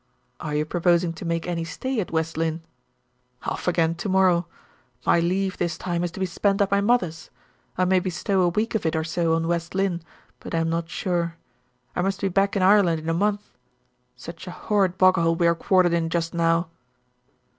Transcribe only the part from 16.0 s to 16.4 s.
just